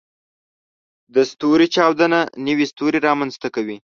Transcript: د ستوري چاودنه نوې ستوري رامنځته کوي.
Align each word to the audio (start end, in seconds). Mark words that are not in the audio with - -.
د 1.13 1.15
ستوري 1.31 1.67
چاودنه 1.75 2.19
نوې 2.47 2.65
ستوري 2.71 2.99
رامنځته 3.07 3.47
کوي. 3.55 3.77